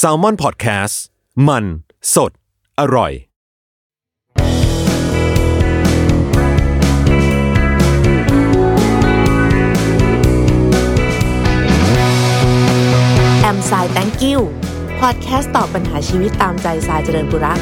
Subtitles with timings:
[0.00, 0.94] s a l ม o n PODCAST
[1.48, 1.64] มัน
[2.14, 2.32] สด
[2.80, 3.12] อร่อย
[13.42, 14.38] แอมสาย thank you
[15.00, 17.58] พอดแคสต์ตอบปัญหาชีวิตตามใจสายเจริญบุรัก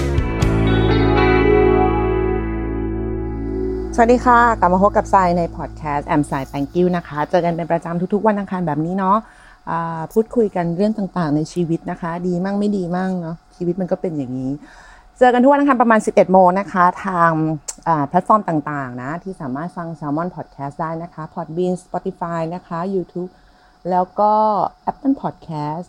[3.94, 9.39] สวัสดีค่ะ กลับมาพบกับสายในพอดแคสต์แอมสาย thank you นะคะ เจอกันเป็นประจำทุกๆ วันอังคารแบบนี้เนาะอ่า
[10.12, 14.52] พูดคุยกันเรื่องต่างๆ ในชีวิตนะคะ ดีมั่งไม่ดีมั่งเนาะชีวิตมันก็เป็นอย่างนี้
[15.18, 17.30] เจอกันทุกวันอังคารประมาณ 11 โมงนะคะ ทาง
[18.08, 23.30] แพลตฟอร์มต่างๆนะ ที่สามารถฟัง Salmon Podcast ได้นะคะ Podbean Spotify นะคะ YouTube
[23.90, 24.32] แล้วก็
[24.90, 25.88] Apple Podcast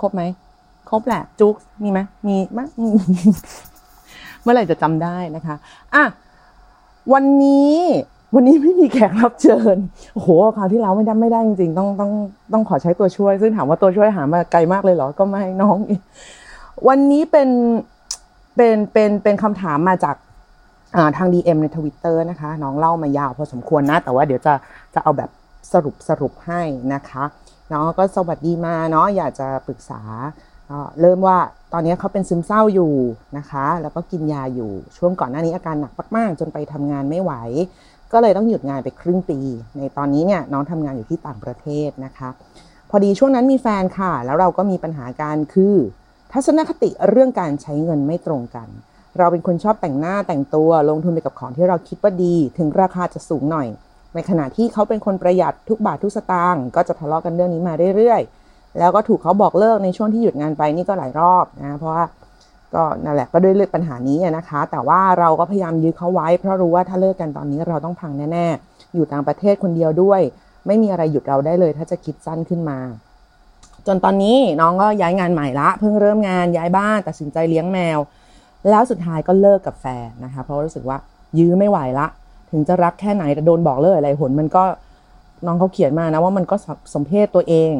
[0.00, 0.22] ครบไหม
[0.90, 2.68] ครบแหละจุกมีไหมมีมั้ย
[4.42, 5.56] เมื่อไหร่จะจำได้นะคะ
[5.94, 6.04] อะ
[7.12, 7.74] วันนี้
[8.34, 9.76] วันนี้ไม่มีแขกรับเชิญ
[10.14, 12.12] โอ้โหคราวที่แล้วไม่ได้ไม่ได้จริงๆต้องต้อง
[12.52, 15.78] ต้องขอใช้ตัวช่วย ซึ่งถามว่าตัวช่วยหามาไกลมากเลยเหรอก็ไม่น้อง
[16.88, 17.48] วันนี้เป็น
[18.56, 20.16] เป็นเป็นเป็นคำถามมาจาก
[21.16, 24.54] ทาง DM ในทวิตเตอร์นะคะ น้องเล่ามายาวพอสมควรนะ แต่ว่าเดี๋ยวจะ
[24.94, 25.30] จะเอาแบบ
[25.72, 26.62] สรุปสรุปให้
[26.94, 27.24] นะคะ
[27.72, 30.02] น้องก็สวัสดีมาเนาะอยากจะปรึกษา
[30.66, 31.38] เอ่อเริ่มว่า
[31.72, 32.92] ตอนนี้เขาเป็นซึมเศร้าอยู่
[33.38, 37.32] นะคะ แล้วก็กินยาอยู่ช่วงก่อนหน้านี้อาการหนักมากๆ จนไปทำงานไม่ไหว
[38.12, 39.38] ก็เลยต้องหยุดงานไปครึ่งปี
[39.78, 42.28] ในตอนนี้เนี่ยน้องทำงานอยู่ที่ต่างประเทศนะคะ
[42.90, 45.76] พอดีช่วงนั้นมีแฟนค่ะ แล้วเราก็มีปัญหาการคือ
[46.32, 48.68] ทัศนคติเรื่องการใช้เงินไม่ตรงกัน
[49.18, 53.68] เราเป็นคนชอบแต่งหน้าแต่งตัวลงทุนไปกับของที่เราคิดว่าดี ถึงราคาจะสูงหน่อย
[54.14, 62.04] ในขณะที่เขาเป็นคนประหยัดทุกบาททุกสตางค์ก็จะทะเลาะกันเรื่องนี้มาเรื่อยๆ แล้วก็ถูกเขาบอกเลิกในช่วงที่หยุดงานไปนี่ก็หลายรอบนะเพราะว่า
[62.74, 70.20] ก็นั่นแหละก็ด้วยเรื่องปัญหานี้นะคะ แต่ว่าเราก็พยายามยื้อเขาไว้ เพราะรู้ว่าถ้าเลิกกันตอนนี้เราต้องพังแน่ๆ อยู่ต่างประเทศคนเดียวด้วย
[70.66, 72.78] ไม่มีอะไรหยุดเราได้เลย ถ้าจะคิดสั้นขึ้นมา
[73.86, 77.98] จนตอนนี้น้องก็ย้ายงานใหม่ละ เพิ่งเริ่มงานย้ายบ้านตัดสินใจเลี้ยงแมว
[78.70, 80.96] แล้วสุดท้ายก็เลิกกับแฟนนะคะ เพราะรู้สึกว่า
[81.38, 82.06] ยื้อไม่ไหวละ
[82.50, 84.64] ถึงจะรักแค่ไหนแต่โดนบอกเลิกอะไรผลมันก็
[85.46, 86.56] น้องเขาเขียนมานะว่ามันก็
[86.94, 87.70] สมเพศตัวเอง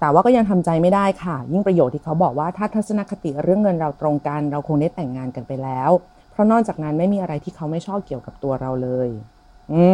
[0.00, 5.90] แต่ว่าก็ยังทำใจไม่ได้ค่ะ ยิ่งประโยชน์ที่เขาบอกว่าถ้าทัศนคติเรื่องเงินเราตรงกัน เราคงได้แต่งงานกันไปแล้ว
[6.32, 9.08] เพราะนอกจากนั้นไม่มีอะไรที่เขาไม่ชอบเกี่ยวกับตัวเราเลย
[9.72, 9.84] อื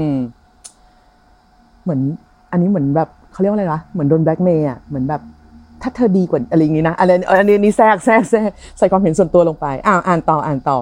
[0.00, 0.02] ม
[1.82, 2.00] เหมือน
[2.52, 5.22] อันนี้เหมือนแบบเขาเรียกว่าอะไรวะเหมือนโดนแบล็กเมย์อะเหมือนแบบ
[5.82, 10.78] ถ้าเธอดีกว่าอะไรอย่างงี้นะอะไรอันนี้นี่แทรกแทรกแทรกใส่ความเห็นส่วนตัวลงไปอ่าอ่านต่ออ่านต่อ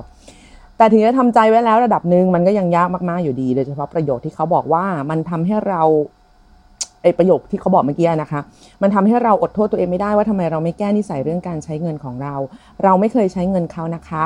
[0.77, 5.83] แต่ถึงจะทำใจไว้แล้วระดับหนึ่งมันก็ยังยากมากๆอยู่ดีโดยเฉพาะประโยคที่เขาบอกว่ามันทำให้เรา
[7.03, 8.41] ไอประโยคที่เขาบอกเมื่อกี้นะคะ
[8.83, 12.35] มันทำให้เราอดโทษตัวเองไม่ได้ว่าทำไมเราไม่แก้นิสัยเรื่องการใช้เงินของเรา
[12.83, 14.25] เราไม่เคยใช้เงินเขานะคะ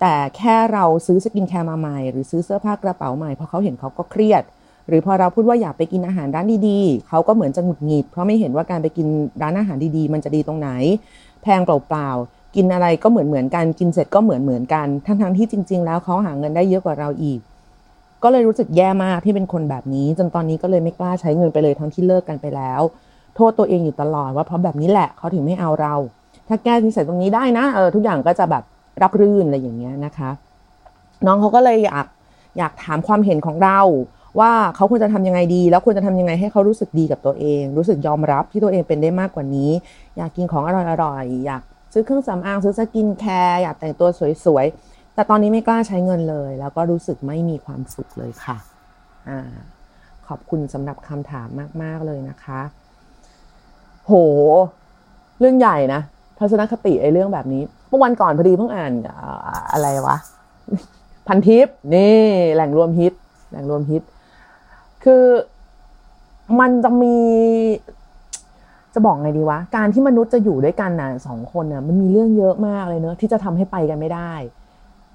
[0.00, 4.42] แต่แค่เราซื้อสกินแคร์มาใหม่ หรือซื้อเสื้อผ้ากระเป๋าใหม่เพราะเขาเห็นเขาก็เครียด
[4.88, 9.06] หรือพอเราพูดว่าอยากไปกินอาหารร้านดีๆ เขาก็เหมือนจะหงุดหงิด เพราะไม่เห็นว่าการไปกิน
[9.42, 10.70] ร้านอาหารดีๆ มันจะดีตรงไหน
[11.42, 17.40] แพงเปล่าๆกินอะไรก็เหมือนเหมือนกันกินเสร็จก็เหมือนเหมือนกันทั้งๆที่จริง ๆ แล้วเขาหาเงินได้เยอะกว่าเราอีก
[18.26, 22.80] ก็เลยรู้สึกแย่มากที่เป็นคนแบบนี้ จนตอนนี้ก็เลยไม่กล้าใช้เงินไปเลยทั้งที่เลิกกันไปแล้ว
[23.36, 25.94] โทษตัวเองอยู่ตลอดว่าเพราะแบบนี้แหละเขาถึงไม่เอาเรา
[26.48, 28.62] ถ้าแก้นิสัยตรงนี้ได้นะเออทุกอย่างก็จะแบบ
[29.02, 30.30] รับรื่นอะไรอย่างเงี้ยนะคะ
[31.26, 32.06] น้องเขาก็เลยอยาก
[32.58, 33.80] อยากถามความเห็นของเรา
[34.40, 39.70] ว่าเขาควรจะทำยังไงดี แล้วควรจะทำยังไงให้เขารู้สึกดีกับตัวเอง รู้สึกยอมรับที่ตัวเองเป็นได้มากกว่านี้
[40.16, 40.70] อยากกินของอ
[41.04, 44.08] ร่อยๆอยากซื้อเครื่องสำอางซื้อสกินแคร์อยากแต่งตัว
[44.44, 48.56] สวยๆ แต่ตอนนี้ไม่กล้าใช้เงินเลย แล้วก็รู้สึกไม่มีความสุขเลยค่ะ
[49.28, 49.40] อ่า
[50.28, 51.48] ขอบคุณสำหรับคำถาม
[51.82, 52.60] มาก ๆ เลยนะคะ
[54.06, 54.12] โห
[55.40, 56.00] เรื่องใหญ่นะ
[56.38, 58.92] ทัศนคติไอ้เรื่องแบบนี้ เมื่อวันก่อนพอดีเพิ่งอ่าน
[59.72, 60.16] อะไรวะ
[61.26, 62.16] พันทิปนี่
[62.54, 63.14] แหล่งรวมฮิต
[63.50, 64.02] แหล่งรวมฮิต
[65.04, 65.24] คือ
[66.60, 67.16] มันจะมี
[68.94, 74.32] จะบอกไงดีวะ การที่มนุษย์จะอยู่ด้วยกันนะสองคนน่ะมันมีเรื่องเยอะมากเลยเนอะที่จะทำให้ไปกันไม่ได้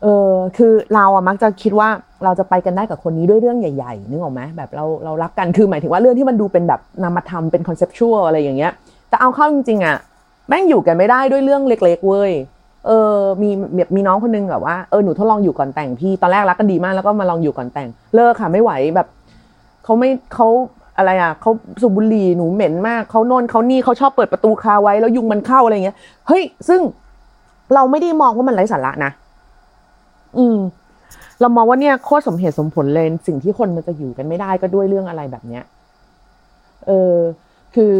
[0.01, 1.89] เออคือเราอะมักจะคิดว่า
[2.23, 8.71] เราจะไปกันได้กับคนนี้ด้วยเรื่องใหญ่ๆนึกออกไหมแบบเราเรารักกันคือหมายถึงว่าเรื่องที่มันดูเป็นแบบนามธรรมเป็นคอนเซปชวลอะไรอย่างเงี้ย
[9.09, 9.97] แต่เอาเข้าจริงๆอะ
[10.47, 12.31] แม่งอยู่กันไม่ได้ด้วยเรื่องเล็ก ๆ เว้ย
[12.87, 19.07] เออมีแบบมีน้องคนนึงแบบว่าเออหนูทดลองอยู่ก่อนแต่งพี่ตอนแรกรักกันดีมากแล้วก็มาลองอยู่ก่อนแต่งเลิกค่ะไม่ไหวแบบ
[19.83, 20.47] เขาไม่เขา
[20.97, 21.51] อะไรอะเขา
[21.81, 25.97] สูบบุหรี่หนูเหม็นมากเขาโน่นเขานี่เขาชอบเปิดประตูคาไว้แล้วยุงมันเข้าอะไรเงี้ย
[26.27, 26.79] เฮ้ยซึ่ง
[27.73, 29.11] เราไม่ได้มองว่ามันไร้สาระนะ
[31.41, 35.63] เรามองว่าเนี่ยโคตรสมเหตุสมผลเลยสิ่งที่คนมันจะอยู่กันไม่ได้ก็ด้วยเรื่องอะไรแบบเนี้ย
[36.87, 37.17] เออ
[37.75, 37.93] คือ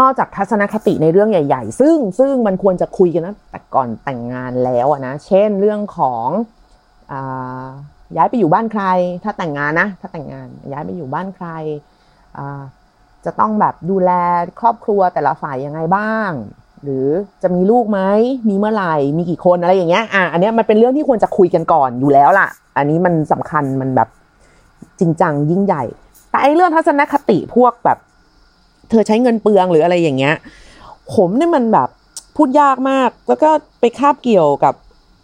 [0.00, 6.28] นอกจากทัศนคติในเรื่องใหญ่ ๆ ซึ่งซึ่งมันควรจะคุยกันนะแต่ก่อนแต่งงานแล้วอะนะ เช่นเรื่องของ
[7.12, 7.66] อ่า
[8.16, 8.84] ย้ายไปอยู่บ้านใคร
[9.24, 11.48] ถ้าแต่งงานนะ ถ้าแต่งงานย้ายไปอยู่บ้านใคร
[12.38, 12.62] อ่า
[13.24, 14.10] จะต้องแบบดูแล
[14.60, 16.30] ครอบครัวแต่ละฝ่ายยังไงบ้าง
[16.82, 17.06] หรือ
[17.42, 18.00] จะมีลูกไหม
[18.48, 24.08] มีเมื่อไหร่มีกี่คนอะไรอย่างเงี้ยอะอันเนี้ยมันเป็นเรื่องที่ควรจะคุยกันก่อนอยู่แล้วล่ะ อันนี้มันสำคัญมันแบบ
[25.00, 25.84] จริงจังยิ่งใหญ่
[26.30, 27.98] แต่ไอ้เรื่องทัศนคติพวกแบบ
[28.90, 30.34] เธอใช้เงินเปลืองหรืออะไรอย่างเงี้ย
[31.14, 31.88] ผมเนี่ยมันแบบ
[32.36, 33.50] พูดยากมาก แล้วก็
[33.80, 34.74] ไปคาบเกี่ยวกับ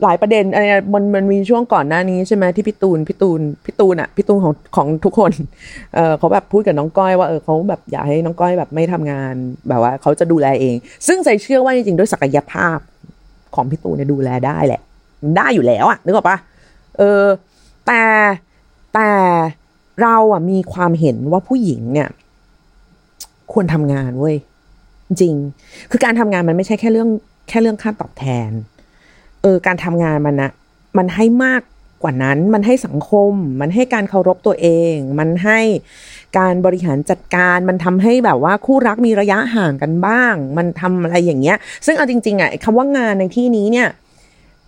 [0.03, 0.65] หลายประเด็นอะไร
[0.95, 5.33] มันมันมีช่วงก่อนหน้านี้ใช่ไหมที่พี่ตูนพี่ตูนพี่ตูนอะพี่ตูนของของทุกคน
[5.95, 9.35] เออเขาแบบพูดกับน้องก้อยว่าเออเขาแบบอยากให้น้องก้อยแบบไม่ทำงาน
[9.69, 10.75] แบบว่าเขาจะดูแลเอง
[11.07, 12.79] ซึ่งใส่เชื่อว่าจริงๆด้วยศักยภาพ
[13.55, 14.81] ของพี่ตูนเนี่ยดูแลได้แหละ
[15.37, 16.39] ได้อยู่แล้วอะนึกออกปะ
[16.99, 17.25] เออ
[17.87, 18.03] แต่
[18.95, 19.11] แต่
[20.03, 22.09] เราอะมีความเห็นว่าผู้หญิงเนี่ย
[23.53, 24.37] ควรทำงานเว้ย
[25.09, 25.35] จริง
[25.91, 27.09] คือการทำงานมันไม่ใช่แค่เรื่อง
[27.49, 28.51] แค่เรื่องค่าตอบแทน
[29.43, 30.51] เออการทำงานมันนะ
[30.99, 31.63] มันให้มาก
[32.03, 35.61] กว่านั้น มันให้สังคม มันให้การเคารพตัวเอง มันให้
[36.39, 41.57] การบริหารจัดการ มันทำให้แบบว่าคู่รักมีระยะห่างกันบ้าง มันทำอะไรอย่างเงี้ย
[41.87, 43.89] ซึ่งเอาจริงๆอะคำว่างานในที่นี้เนี่ย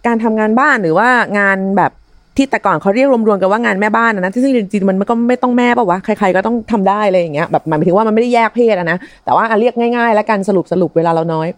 [0.07, 1.93] การทำงานบ้านหรือว่างานแบบ
[2.37, 11.49] ที่แต่ก่อนเขาเรียกรวมๆกันว่างานแม่บ้านนะที่ซึ่งจริงๆมันก็ไม่ต้องแม่ป่าวะใครๆก็ต้องทำได้เลยอย่างเงี้ยแบบหมายถึงว่ามันไม่ได้แยกเพศนะแต่ว่าเรียกง่าย ๆ แล้วกันสรุปสรุปเวลาเราน้อย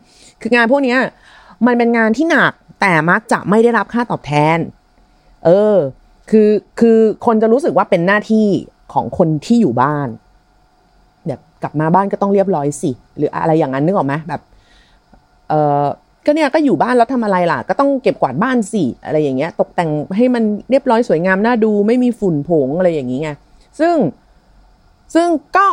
[0.43, 0.99] คืองานพวกเนี้ย
[1.67, 4.59] มันเป็นงานที่หนัก แต่มักจะไม่ได้รับค่าตอบแทน
[5.45, 5.77] เออ
[6.31, 6.51] คือ
[6.81, 8.47] คือคนจะรู้สึกว่าเป็นหน้าที่
[8.93, 10.09] ของคนที่อยู่บ้าน
[11.27, 14.41] แบบกลับมาบ้านก็ต้องเรียบร้อยสิ หรืออะไรอย่างนั้นนึกออกไหมแบบ
[15.49, 15.85] เออ
[16.27, 23.31] ก็เนี่ยก็อยู่บ้านแล้วทำอะไรล่ะ ก็ต้องเก็บกวาดบ้านสิอะไรอย่างเงี้ย ตกแต่งให้มันเรียบร้อยสวยงามน่าดูไม่มีฝุ่นผงอะไรอย่างงี้ไง
[23.81, 23.95] ซึ่ง
[25.15, 25.67] ซึ่งก็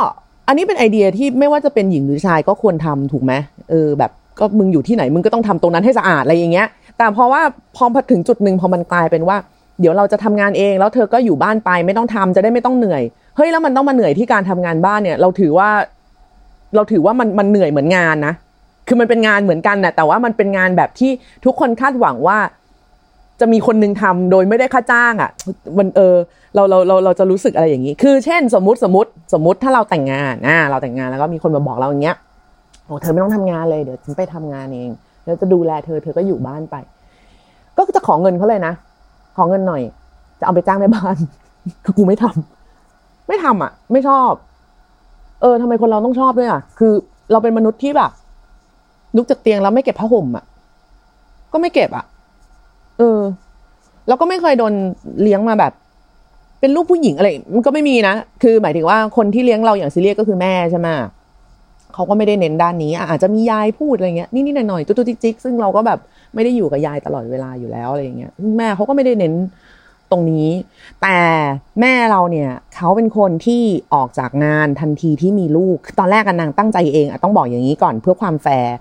[0.48, 3.34] อันนี้เป็นไอเดียที่ไม่ว่าจะเป็นหญิงหรือชายก็ควรทำถูกไหม
[3.70, 6.68] เออแบบก็มึงอยู่ที่ไหนมึงก็ต้องทำตรงนั้นให้สะอาดอะไรอย่างเงี้ย
[6.98, 7.42] แต่เพราะว่า
[7.76, 9.38] พอถึงจุดหนึ่งพอมันกลายเป็นว่า
[9.80, 13.04] เดี๋ยวเราจะทำงานเองแล้วเธอก็อยู่บ้านไปไม่ต้องทำจะได้ไม่ต้องเหนื่อย
[13.36, 15.70] เฮ้ยแล้วมันต้องมาเหนื่อยที่การทำงานบ้านเนี่ย เราถือว่า
[16.76, 18.34] เราถือว่ามันมันเหนื่อยเหมือนงานนะ
[18.88, 21.12] คือมันเป็นงานเหมือนกันนะแต่ว่ามันเป็นงานแบบที่
[21.46, 22.38] ทุกคนคาดหวังว่า
[23.40, 25.32] จะมีคนนึงทำโดยไม่ได้ค่าจ้างอะ่ะ
[25.78, 26.16] มันเออ
[26.56, 32.18] เราเราเราเราจะรู้สึกอะไรอย่างนี้ คือเช่น สมมติสมมติสมมติถ้าเราแต่งงานอ่าเราแต่งงานแล้วก็มีคนมาบอกเราอย่างเงี้ย
[32.86, 34.90] โอ้เธอไม่ต้องทำงานเลยเดี๋ยวฉันไปทำงานเอง
[35.26, 36.76] แล้วจะดูแลเธอเธอก็อยู่บ้านไป
[37.78, 38.74] ก็จะขอเงินเขาเลยนะ
[39.38, 39.82] ขอเงินหน่อย
[40.40, 41.18] จะเอาไปจ้างแม่บ้าน
[41.84, 44.32] คือกูไม่ทำไม่ทำอะ ไม่ชอบ
[45.42, 46.94] เออทำไมคนเราต้องชอบด้วยอะ คือ
[47.32, 48.12] เราเป็นมนุษย์ที่แบบ
[49.16, 50.46] ลุกจากเตียงแล้วไม่เก็บผ้าห่มอะ
[51.54, 52.06] ก็ไม่เก็บอะ
[52.98, 53.20] เออ
[54.08, 54.74] แล้วก็ไม่เคยโดน
[55.22, 55.74] เลี้ยงมาแบบ
[56.60, 60.88] เป็นลูกผู้หญิงอะไร มันก็ไม่มีนะ คือ หมายถึงว่าคนที่เลี้ยงเราอย่างซีเรียสก็คือแม่ใช่ไหม
[61.94, 66.00] เขาก็ไม่ได้เน้นด้านนี้ อาจจะมียายพูดอะไรเงี้ยนี่ๆหน่อยๆตุ๊ๆจิ๊กๆซึ่งเราก็แบบ
[66.34, 69.34] ไม่ได้อยู่กับยายตลอดเวลาอยู่แล้วอะไรเงี้ยแม่เขาก็ไม่ได้เน้น
[70.12, 70.50] ตรงนี้
[71.02, 71.18] แต่
[71.82, 73.64] แม่เราเนี่ยเขาเป็นคนที่
[73.94, 78.74] ออกจากงานทันทีที่มีลูกตอนแรกกันนางตั้งใจเองอะต้องบอกอย่างนี้ก่อนเพื่อความแฟร์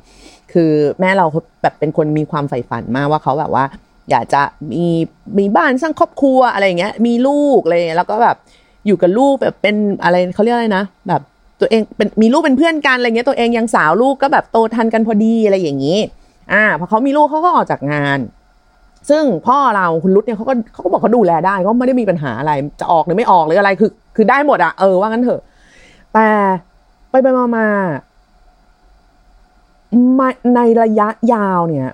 [0.52, 1.26] คือแม่เรา
[1.62, 3.64] แบบเป็นคนมีความใฝ่ฝันมากว่าเขาแบบว่า
[4.10, 4.42] อยากจะ
[4.72, 4.86] มี
[5.38, 8.36] มีบ้านสร้างครอบครัวอะไรเงี้ย มีลูกอะไรแล้วก็แบบ
[8.86, 11.22] อยู่กับลูกแบบเป็นอะไรเขาเรียกอะไรนะแบบ
[11.62, 15.98] ตัวเองเป็นมีลูกเป็นเพื่อนกันอะไรเงี้ยตัวเองยังสาวลูกก็แบบโตทันกันพอดีอะไรอย่างนี้
[16.52, 18.18] อ่าพอเขามีลูกเขาก็ออกจากงาน
[19.10, 25.40] ซึ่งพ่อเราคุณรุดเนี่ยเขาก็เขาก็บอกเขาดูแลได้ก็ไม่ได้มีปัญหาอะไรจะออกหรือไม่ออกหรืออะไรคือ คือได้หมดอะเออว่างั้นเถอะ
[26.14, 26.28] แต่
[27.10, 27.66] ไปไปมามา
[30.56, 31.88] ในระยะยาวเนี่ย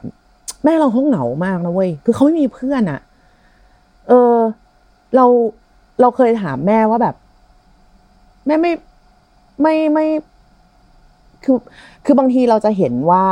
[0.64, 3.00] แม่เราเขาเหงามากนะเว้ยคือเขาไม่มีเพื่อนอะ
[4.09, 4.37] เออ
[5.16, 5.25] เรา
[6.00, 7.14] เราเคยถามแม่ว่าแบบ
[8.47, 8.73] แม่ไม่
[9.62, 10.07] ไม่ไม่
[11.45, 11.57] คือ
[12.05, 13.25] คือบางทีเราจะเห็นว่า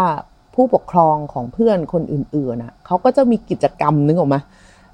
[0.54, 4.40] ผู้ปกครองของเพื่อนคนอื่นๆน่ะเขาก็จะมีกิจกรรมนึกออกมา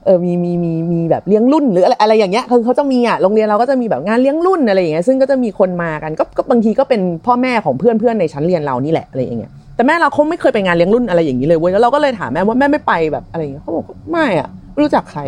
[0.04, 15.20] เออมีมีมีมีแบบเลี้ยงรุ่นหรืออะไรอะไรอย่างเงี้ยคือเขาจะมีอะโรงเรียนเราก็จะมีแบบงานเลี้ยงรุ่นอะไรอย่างเงี้ยซึ่งก็จะมีคนมากันก็ก็บางทีก็เป็นพ่อแม่ของเพื่อนเพื่อนในชั้นเรียนเรานี่แหละอะไรอย่างเงี้ยแต่แม่เราคงไม่เคยไปงานเลี้ยงรุ่นอะไรอย่างนี้เลยเว้ยแล้วเราก็เลยถามแม่ว่าแม่ไม่ไปแบบอะไรอย่างเงี้ยเขาบอกไม่อะไม่รู้จักใคร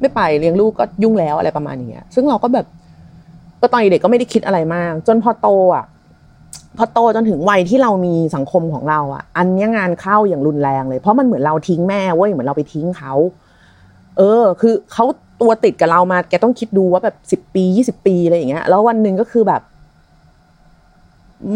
[0.00, 2.66] ไม่ไปเลี้ยงลูกก็ยุ่งแล้วอะไรประมาณอย่างเงี้ยซึ่งเราก็แบบ
[3.60, 5.84] ก็ตอนเด็กก็ไม่ได้คิดอะไรมาก จนพอโตอะ
[6.78, 13.12] พอโตจนถึงวัยที่เรามีสังคมของเราอะ อันนี้งานเข้าอย่างรุนแรงเลย เพราะมันเหมือนเราทิ้งแม่เว้ยเหมือนเราไปทิ้งเขา
[14.18, 15.04] เออ คือเขา
[15.40, 19.62] ตัวติดกับเรามา แกต้องคิดดูว่าแบบสิบปียี่สิบปีอะไรอย่างเงี้ย แล้ววันหนึ่งก็คือแบบ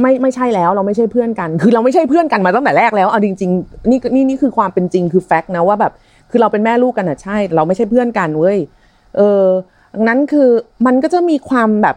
[0.00, 5.92] ไม่ไม่ใช่แล้ว เราไม่ใช่เพื่อนกัน คือเราไม่ใช่เพื่อนกันมาตั้งแต่แรกแล้วเอาจริงๆนี่นี่นี่คือความเป็นจริงคือแฟกต์นะว่าแบบ
[6.30, 8.58] คือเราเป็นแม่ลูกกันอะใช่ เราไม่ใช่เพื่อนกันเว้ย
[9.16, 9.44] เออ
[9.98, 10.48] ดังนั้นคือ
[10.86, 11.96] มันก็จะมีความแบบ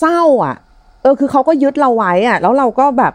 [0.00, 0.56] เศร้า อะ
[1.02, 3.12] เออ คือเขาก็ยึดเราไว้อะ แล้วเราก็แบบ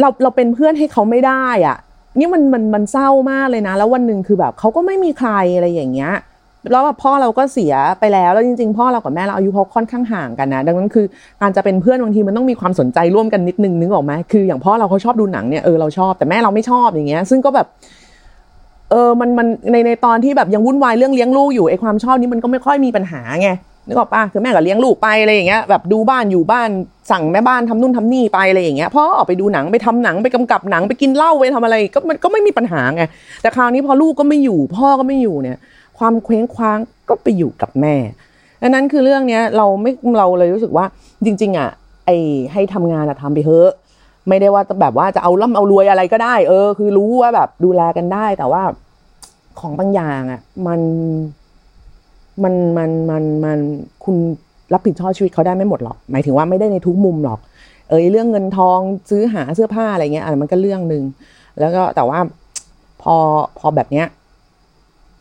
[0.00, 1.76] เราเราเป็นเพื่อนให้เขาไม่ได้ อะ
[2.18, 6.12] นี่มันมันมันเศร้ามากเลยนะ แล้ววันหนึ่งคือแบบเขาก็ไม่มีใครอะไรอย่างเงี้ย
[6.72, 11.06] แล้วแบบพ่อเราก็เสียไปแล้วแล้วจริงๆ พ่อเรากับแม่เราอายุเขาค่อนข้างห่างกันนะดังนั้นคือ
[11.40, 17.66] การจะเป็นเพื่อนบางทีมันต้องมีความสนใจร่วมกันนิดนึงนึกออกไหมคืออย่างพ่อเราเขาชอบดูหนังเนี่ยเออเราชอบแต่แม่เราไม่ชอบอย่างเงี้ยซึ่งก็แบบ
[18.90, 23.50] เออมันมันในในตอนที่แบบยังวุ่นวายเรื่องเลี้ยงลูกอยู่ไอความชอบนี้มันก็ไม่ค่อยมีปัญหาไง
[23.86, 26.68] นึกออกปะคือแม่ก็เลี้ยงลูกไปอะไรอย่างเงี้ยแบบดูบ้านอยู่บ้าน
[27.10, 33.02] สั่งแม่บ้านทำนู่นทำนี่ไปอะไรอย่างเงี้ยพ่อออกไปดูหนังไปทำหนังไปกำกับหนังไปกินเหล้าไปทำอะไรก็มันก็ไม่มีปัญหาไง
[33.42, 35.58] แต่คราวนี้พอลูกก็ไม่อยู่ พ่อก็ไม่อยู่เนี่ย
[35.98, 36.78] ความเคว้งคว้าง
[37.08, 37.96] ก็ไปอยู่กับแม่
[38.62, 40.84] ดังนั้นคือเรื่องเนี้ยเราไม่เราเลยรู้สึกว่า
[41.24, 41.70] จริง ๆอะ
[42.06, 42.10] ไอ
[42.52, 43.70] ให้ทำงานอะทำไปเถอะ
[44.28, 48.62] ไม่ได้ว่าแบบว่าจะเอาล่ำเอารวยอะไรก็ได้ เออ คือรู้ว่าแบบดูแลกันได้แต่ว่า
[49.60, 50.80] ของบางอย่างอะมัน
[52.42, 53.58] มันมันมันมัน
[54.04, 54.16] คุณ
[54.72, 57.38] รับผิดชอบชีวิตเขาได้ไม่หมดหรอก หมายถึงว่าไม่ได้ในทุกมุมหรอก
[57.88, 58.78] เออเรื่องเงินทอง
[59.10, 61.04] ซื้อหาเสื้อผ้าอะไรเงี้ยอันมันก็เรื่องหนึ่ง
[61.60, 62.18] แล้วก็แต่ว่า
[63.02, 63.14] พอ
[63.58, 64.06] พอแบบเนี้ย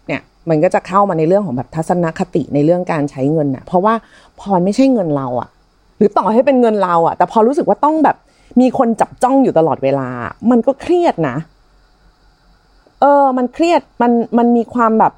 [0.08, 3.94] เนี่ยมันก็จะเข้ามาในเรื่องของแบบทัศนคติในเรื่องการใช้เงินอะ เพราะว่า
[4.40, 5.50] พอมันไม่ใช่เงินเราอะ
[5.98, 8.18] หรือต่อให้เป็นเงินเราอะ แต่พอรู้สึกว่าต้องแบบ
[8.62, 10.08] มีคนจับจ้องอยู่ตลอดเวลา
[10.52, 11.36] มันก็เครียดนะ
[13.02, 15.14] เออ มันเครียดมันมันมีความแบบ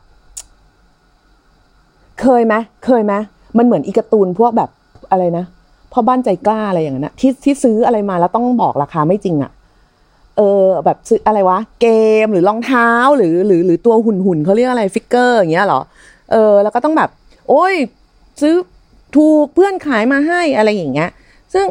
[2.21, 3.13] เคยไหมเคยไหม
[3.57, 4.69] มันเหมือนอีกร์ตูนพวกแบบ
[5.11, 5.45] อะไรนะ
[5.91, 9.51] พ่อบ้านใจกล้าอะไรอย่างนั้นนะที่ที่ซื้ออะไรมาแล้วต้องบอกราคาไม่จริงอะ่ะ
[10.37, 11.87] เออ แบบซื้ออะไรวะ เก
[12.25, 15.81] มหรือรองเท้าหรือหรือหรือตัวหุ่นหุ่นเขาเรียกอะไรฟิกเกอร์อย่างเงี้ยเหรอ
[16.31, 17.09] เออ แล้วก็ต้องแบบ
[17.49, 17.75] โอ้ย
[18.41, 18.55] ซื้อ
[19.15, 21.09] ถูกเพื่อนขายมาให้อะไรอย่างเงี้ย
[21.53, 21.65] ซึ่ง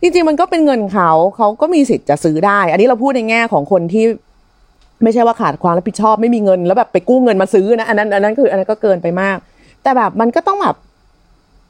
[0.00, 4.04] จริงๆมันก็เป็นเงินเขาเขาก็มีสิทธิ์จะซื้อได้ อันนี้เราพูดในแง่ของคนที่
[5.02, 9.36] ไม่ใช่ว่าขาดความรับผิดชอบไม่มีเงิน แล้วแบบไปกู้เงินมาซื้อนะอันนั้นอันนั้นคืออันนั้นก็เกินไปมาก
[9.82, 10.76] แต่แบบมันก็ต้องแบบ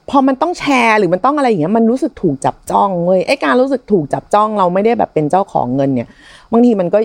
[0.09, 6.09] พอมันต้องแชร์หรือมันต้องอะไรอย่างเงี้ยมันรู้สึกถูกจับจ้องเว้ยไอ้การรู้สึกถูกจับจ้องเราไม่ได้แบบเป็นเจ้าของเงินเนี่ย
[6.51, 6.99] บางทีมันก็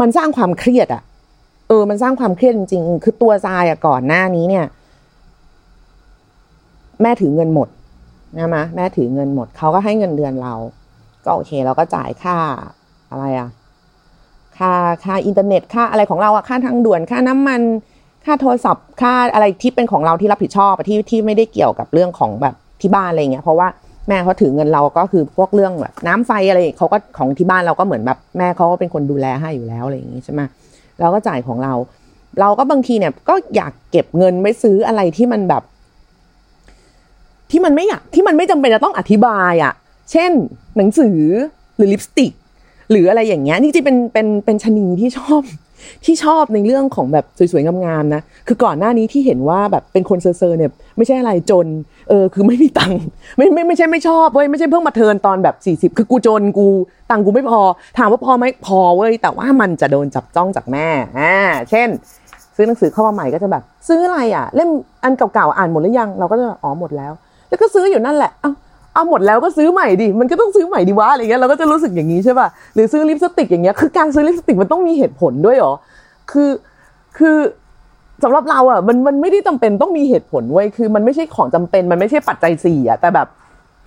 [0.00, 1.02] มันสร้างความเครียดอะ
[1.68, 4.64] เออ มันสร้างความเครียดจริงๆ คือตัวทรายอะก่อนหน้านี้เนี่ย
[7.02, 7.68] แม่ถือเงินหมด
[8.38, 10.54] นะมะแม่ถือเงินหมดเขาก็ให้เงินเดือนเรา
[11.24, 12.36] ก็โอเคเราก็จ่ายค่า
[13.10, 13.48] อะไรอะ
[14.58, 14.72] ค่า
[15.04, 17.60] ค่าอินเทอร์เน็ตค่าอะไรของเราอะค่าทางด่วนค่าน้ำมัน
[18.24, 23.68] ค่าโทรศัพท์ค่าอะไรที่เป็นของเราที่รับผิดชอบที่ที่ไม่ได้เกี่ยวกับเรื่องของแบบที่บ้านอะไรเงี้ยเพราะว่า
[24.08, 30.40] แม่เขาถือเงินเราก็คือพวกเรื่องแบบน้ำไฟอะไรเขาก็ของที่บ้านเราก็เหมือนแบบแม่เขาก็เป็นคนดูแลให้อยู่แล้วอะไรอย่างงี้ใช่ไหม
[31.00, 31.74] เราก็จ่ายของเรา
[32.40, 35.62] เราก็บางทีเนี่ยก็อยากเก็บเงินไว้ซื้ออะไรที่มันแบบ
[37.50, 39.72] ที่มันไม่อยากที่มันไม่จำเป็นจะต้องอธิบายอะ่ะ
[40.12, 40.30] เช่น
[40.76, 41.20] หนังสือ
[41.76, 42.32] หรือลิปสติก
[42.90, 45.42] หรืออะไรอย่างเงี้ยนี่จริงเป็นเป็นเป็นชนีที่ชอบ
[46.04, 51.66] ที่ชอบในเรื่องของแบบสวยๆงามๆนะ คือก่อนหน้านี้ที่เห็นว่าแบบเป็นคนเซอร์เนี่ยไม่ใช่อะไรจน
[52.08, 53.00] เออคือไม่มีตังค์
[53.36, 56.66] ไม่ไม่ไม่ใช่ไม่ชอบเว้ยไม่ใช่เพิ่งมาเทินตอนแบบสี่สิบคือกูจนกู
[57.10, 57.60] ตังค์กูไม่พอ
[57.98, 61.34] ถามว่าพอไหมพอเว้ยแต่ว่ามันจะโดนจับจ้องจากแม่อ่า
[61.70, 61.88] เช่น
[62.56, 64.70] ซื้อหนังสือเข้ามาใหม่ก็จะแบบ ซื้ออะไรอะ เล่ม
[65.04, 67.12] อันเก่าๆอ่านหมดหรือยัง เราก็จะอ๋อหมดแล้ว
[67.48, 68.52] แล้วก็ซื้ออยู่นั่นแหละอ้า
[68.98, 75.72] เอาหมดแล้วก็ซื้อใหม่ดิ มันก็ต้องซื้อใหม่ดิวะอะไรเงี้ย เราก็จะรู้สึกอย่างนี้ใช่ป่ะ หรือซื้อลิปสติกอย่างเงี้ย คือการซื้อลิปสติกมันต้องมีเหตุผลด้วยหรอ
[76.30, 76.50] คือ
[77.18, 77.36] คือ
[78.22, 83.28] สำหรับเราอะ มัน มันไม่ได้จำเป็นต้องมีเหตุผลเว้ คือมันไม่ใช่ของจำเป็น มันไม่ใช่ปัจจัยสี่อะ แต่แบบ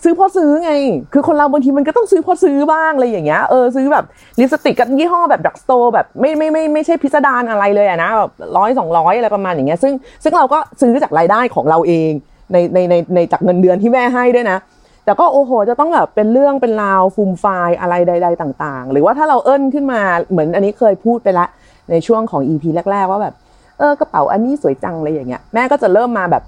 [0.03, 0.71] ซื้อเพราะซื้อไง
[1.13, 4.05] คือคนเราบางทีมันก็ต้องซื้อเพราะซื้อบ้างอะไรอย่างเงี้ย เออซื้อแบบ
[4.39, 12.11] ลิปสติกกับยี่ห้อแบบดักสโตแบบไม่ไม่ไม่ไม่ใช่พิสดารอะไรเลยอะนะแบบร้อยสองร้อยอะไรประมาณอย่างเงี้ย ซึ่งซึ่งเราก็ซื้อจากรายได้ของเราเอง
[12.51, 14.57] ในในในในจากเงินเดือนที่แม่ให้ด้วยนะ
[15.05, 21.45] แต่ก็โอ้โห จะต้องแบบเป็นเรื่องเป็นราวฟูมฟายอะไรใด ๆ ต่างๆ หรือว่าถ้าเราเอ่ยขึ้นมาเหมือนอันนี้เคยพูดไปละ
[21.89, 23.33] ในช่วงของ EP แรก ๆ ว่าแบบ
[23.79, 26.43] เออกระเป๋าอันนี้สวยจังอะไรอย่างเงี้ยแม่ก็จะเริ่มมาแบบ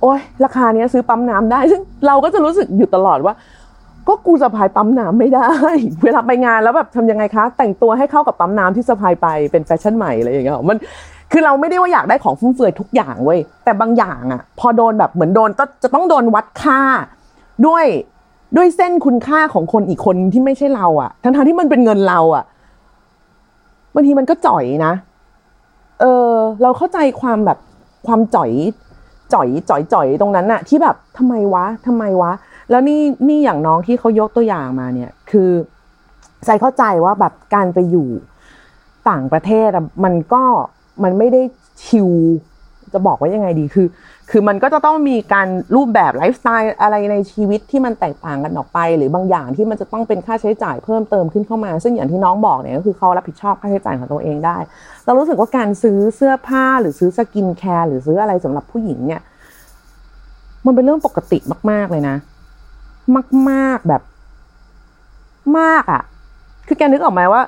[0.00, 3.34] โอ้ยราคาเนี้ยซื้อปั๊มน้ำได้ซึ่งเราก็จะรู้สึกอยู่ตลอดว่า
[4.08, 5.48] ก็กูสะพายปั๊มน้ำไม่ได้
[6.04, 10.78] เวลาไปงานแล้วแบบทำยังไงคะ แต่งตัวให้เข้ากับปั๊มน้ำที่สะพายไปเป็นแฟชั่นใหม่อะไรอย่างเงี้ยมัน
[11.32, 16.80] คือเราไม่ได้ว่าอยากได้ของฟุ่มเฟือยทุกอย่างเว้ยแต่บางอย่างอะพอโดนแบบเหมือนโดนก็จะต้องโดนวัดค่า
[17.66, 17.84] ด้วย
[18.56, 22.44] ด้วยเส้นคุณค่าของคนอีกคนที่ไม่ใช่เราอะทั้งๆที่มันเป็นเงินเราอะ
[23.94, 24.92] บางทีมันก็จ่อยนะ
[26.00, 27.58] เออ เราเข้าใจความแบบ
[28.06, 28.50] ความจ่อย
[29.34, 32.32] จ่อยจ่อยจ่อยตรงนั้นอะที่แบบทำไมวะทำไมวะ
[32.70, 35.50] แล้วนี่นี่อย่างน้องที่เขายกตัวอย่างมาเนี่ย คือ
[36.46, 38.08] ใจเข้าใจว่าแบบการไปอยู่
[39.10, 40.42] ต่างประเทศอะมันก็
[41.02, 41.42] มันไม่ได้
[41.84, 42.10] chill
[42.92, 43.86] จะบอกว่ายังไงดีคือ
[44.30, 54.56] คือมันก็จะต้องมีการรูปแบบไลฟ์สไตล์อะไรในชีวิตที่มันแตกต่างกันออกไป หรือบางอย่างที่มันจะต้องเป็นค่าใช้จ่ายเพิ่มเติมขึ้นเข้ามา ซึ่งอย่างที่น้องบอกเนี่ยก็คือเขารับผิดชอบค่าใช้จ่ายของตัวเองได้
[55.04, 59.20] เรารู้สึกว่าการซื้อเสื้อผ้าหรือซื้อ skincare หรือซื้ออะไรสำหรับผู้หญิงเนี่ย
[60.66, 61.38] มันเป็นเรื่องปกติ
[61.70, 62.16] มาก ๆเลยนะ
[63.50, 64.02] มากๆแบบ
[65.58, 66.02] มากอะ่ะ
[66.66, 67.42] คือแกนึกออกไหมว่า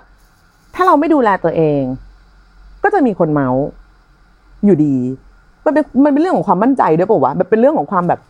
[0.75, 1.83] ถ้าเราไม่ดูแลตัวเอง
[2.83, 3.63] ก็จะมีคนเมาส์
[4.65, 4.97] อยู่ดี
[5.65, 8.21] มันเป็นมันเป็นเรื่องของความมั่นใจด้วยป่าวะมันเป็นเรื่องของความแบบ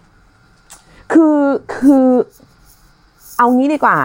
[1.12, 1.38] คือ
[1.76, 2.06] คือ
[3.36, 3.98] เอางี้ดีกว่า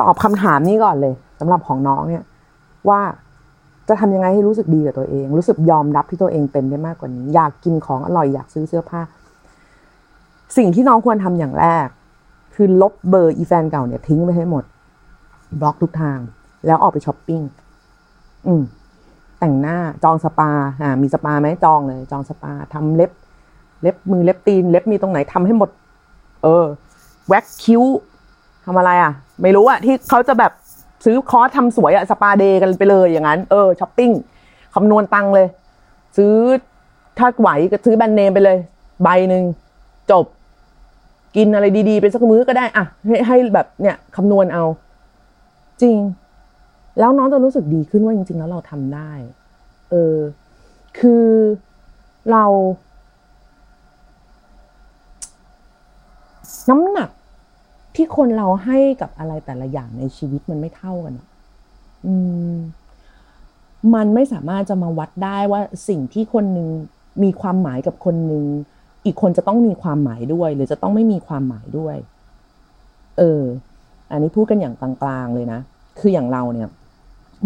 [0.00, 2.24] ตอบคำถามนี้ก่อนเลยสำหรับของน้องเนี่ย
[2.88, 3.00] ว่า
[3.88, 9.00] จะทำยังไงให้รู้สึกดีกับตัวเอง รู้สึกยอมรับที่ตัวเองเป็นได้มากกว่านี้ อยากกินของอร่อยอยากซื้อเสื้อผ้า
[10.56, 11.86] สิ่งที่น้องควรทำอย่างแรก
[12.54, 14.64] คือลบเบอร์อีแฟนเก่าเนี่ยทิ้งไปให้หมด
[15.60, 16.18] บล็อกทุกทาง
[16.66, 17.40] แล้วออกไปช้อปปิ้ง
[18.46, 18.62] อืม
[19.44, 20.50] แต่งหน้าจองสปา
[20.82, 23.10] อ่ามีสปาไหมจองเลย จองสปาทำเล็บ
[23.82, 25.70] เล็บมือเล็บตีน เล็บมีตรงไหนทำให้หมด
[26.42, 26.64] เออ
[27.28, 27.82] แว็กคิ้ว
[28.64, 30.52] ทำอะไรอะ ไม่รู้อะที่เขาจะแบบ
[31.04, 34.10] ซื้อคอร์สทำสวยอะ spa day กันไปเลยอย่างนั้น เออช้อปปิ้ง
[34.74, 35.46] คำนวณตังค์เลย
[36.16, 36.34] ซื้อ
[37.18, 38.58] ถ้าไหวก็ซื้อแบรนด์เนมไปเลย
[39.02, 39.44] ใบหนึ่ง
[40.10, 40.24] จบ
[41.36, 44.64] กินอะไรดีๆไปสักมื้อก็ได้อะให้ให้แบบเนี่ยคำนวณเอา
[45.82, 45.96] จริง
[46.98, 49.12] แล้วน้องจะรู้สึกดีขึ้นว่าจริง ๆ แล้วเราทำได้
[49.90, 50.18] เออ
[50.98, 51.26] คือ
[52.30, 52.44] เรา
[56.70, 57.10] น้ำหนัก
[57.96, 61.28] ที่คนเราให้กับอะไรแต่ละอย่างในชีวิตมันไม่เท่ากันอะ
[62.06, 62.14] อื
[62.52, 62.54] ม
[63.94, 66.68] มันไม่สามารถจะมาวัดได้ว่าสิ่งที่คนหนึ่ง
[67.22, 68.44] มีความหมายกับคนหนึ่ง
[69.04, 71.96] อีกคนจะต้องมีความหมายด้วย หรือจะต้องไม่มีความหมายด้วย
[73.18, 73.42] เออ
[74.10, 75.60] อันนี้พูดกันอย่างกลางๆเลยนะ
[75.98, 76.68] คืออย่างเราเนี่ย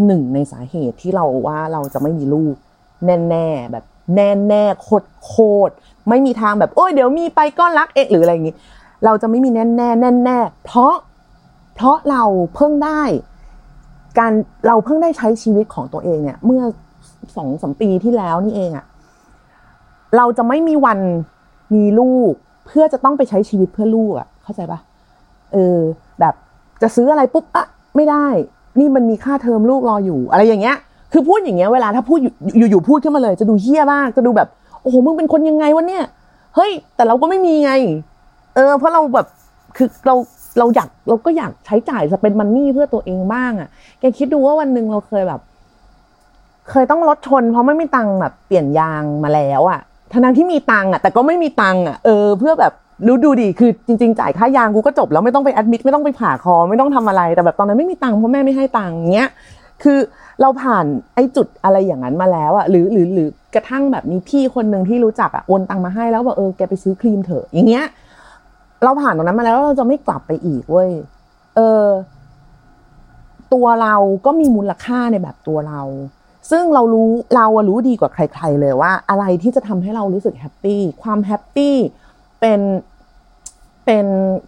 [0.05, 2.55] หนึ่งในสาเหตุที่เราว่าเราจะไม่มีลูก
[3.07, 3.85] แน่ๆแบบ
[4.17, 5.35] แน่ๆโคตรโค
[5.69, 5.73] ตร
[6.09, 8.57] ไม่มีทางแบบโอ้ยเดี๋ยวมีไปก็รักเอกหรืออะไรอย่างงี้
[9.05, 10.95] เราจะไม่มีแน่แน่แน่แน่เพราะ
[11.75, 12.23] เพราะเรา
[12.55, 13.03] เพิ่งได้
[14.19, 14.33] การ
[14.67, 16.62] เราเพิ่งได้ใช้ชีวิตของตัวเองเนี่ย เมื่อ
[17.37, 18.85] สองสมปีที่แล้วนี่เองอะ
[20.17, 20.99] เราจะไม่มีวัน
[21.75, 22.33] มีลูก
[22.67, 24.81] เพื่อจะต้องไปใช้ชีวิตเพื่อลูกอะเข้าใจปะ
[25.53, 25.79] เออ
[26.21, 26.35] แบบ
[26.83, 28.26] จะซื้ออะไรปุ๊บอะไม่ได้
[28.80, 30.76] นี่มันมีค่าเทอมลูกรออยู่ อะไรอย่างเงี้ย
[31.12, 34.49] คือพูดอย่างเงี้ยเวลาถ้าพูดอยู่อยู่พูดขึ้นมาเลย จะดูเฮี้ยมากจะดูแบบ
[34.83, 36.04] โอ้โหมึงเป็นคนยังไงวะเนี่ย
[36.54, 37.73] เฮ้ย แต่เราก็ไม่มีไง
[38.54, 39.26] เออ เพราะเราแบบ
[39.76, 40.14] คือเรา
[40.59, 43.68] เราอยากเราก็อยากใช้จ่ายจะเป็นมันนี่เพื่อตัวเองบ้างอะ่ะ
[44.00, 45.40] แกคิดดูว่าวันหนึ่งเราเคยแบบ
[46.70, 49.81] เคยต้องรถชน เพราะไม่มีตังค์แบบเปลี่ยนยางมาแล้วอะ่ะ
[50.12, 52.72] ทั้งที่มีตังค์อะ แต่ก็ไม่มีตังค์อะเออเพื่อแบบ
[53.06, 59.30] รู้ดูดิคือจริงๆ จ่ายค่ายางกูก็จบแล้วไม่ต้องไปแอดมิดไม่ต้องไปผ่าคอไม่ต้องทำอะไรแต่แบบตอนนั้นไม่มีตังค์เพราะแม่ไม่ให้ตังค์เงี้ย
[59.82, 59.98] คือ
[60.40, 67.85] เราผ่านไอ้จุดอะไรอย่างนั้นมาแล้วอะหรือหรือหรือกระทั่งแบบมีพี่คนหนึ่งที่รู้จักอะโอนตังค์มาให้แล้วบอกเออแกไปซื้อครีมเถอะอย่างเงี้ย
[68.85, 70.90] เราผ่านตรงนั้นมาแล้วเราจะไม่กลับไปอีกเว้ย
[71.56, 71.85] เออ
[73.54, 73.94] ตัวเรา
[74.26, 75.80] ก็มีมูลค่าในแบบตัวเรา
[76.50, 81.75] ซึ่งเรารู้เรารู้ดีกว่าใคร ๆ เลยว่า อะไรที่จะทำให้เรารู้สึก happy ความ happy
[82.40, 82.61] เป็น
[83.87, 84.07] เป็น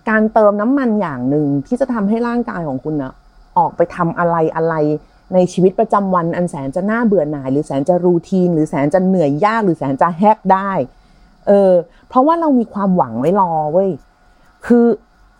[0.09, 3.13] การเติมน้ำมันอย่างหนึ่งที่จะทำให้ร่างกายของคุณนะ
[3.59, 4.75] ออกไปทำอะไรอะไร
[5.35, 10.71] ในชีวิตประจำวันอันแสนจะน่าเบื่อหน่าย หรือแสนจะรูทีน หรือแสนจะเหนื่อยยาก หรือแสนจะแฮกได้
[11.49, 11.73] เออ
[12.09, 13.91] เพราะว่าเรามีความหวังไว้รอเว้ย
[14.67, 14.87] คือ